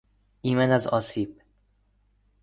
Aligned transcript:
ایمن 0.41 0.71
از 0.71 0.87
آسیب 0.87 1.41